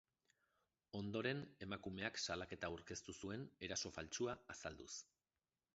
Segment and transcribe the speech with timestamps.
[0.99, 4.93] Ondoren, emakumeak salaketa aurkeztu zuen eraso faltsua azalduz.